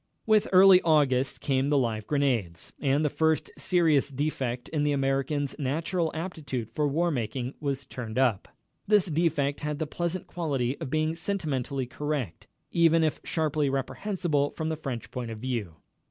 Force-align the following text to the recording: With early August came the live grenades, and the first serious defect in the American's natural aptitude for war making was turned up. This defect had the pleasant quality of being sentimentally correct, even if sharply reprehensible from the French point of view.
With 0.25 0.47
early 0.51 0.81
August 0.81 1.41
came 1.41 1.69
the 1.69 1.77
live 1.77 2.07
grenades, 2.07 2.73
and 2.79 3.05
the 3.05 3.07
first 3.11 3.51
serious 3.55 4.09
defect 4.09 4.67
in 4.69 4.83
the 4.83 4.93
American's 4.93 5.55
natural 5.59 6.09
aptitude 6.15 6.71
for 6.71 6.87
war 6.87 7.11
making 7.11 7.53
was 7.59 7.85
turned 7.85 8.17
up. 8.17 8.47
This 8.87 9.05
defect 9.05 9.59
had 9.59 9.77
the 9.77 9.85
pleasant 9.85 10.25
quality 10.25 10.75
of 10.81 10.89
being 10.89 11.13
sentimentally 11.13 11.85
correct, 11.85 12.47
even 12.71 13.03
if 13.03 13.21
sharply 13.23 13.69
reprehensible 13.69 14.49
from 14.49 14.69
the 14.69 14.75
French 14.75 15.11
point 15.11 15.29
of 15.29 15.37
view. 15.37 15.75